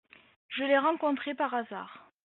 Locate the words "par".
1.35-1.53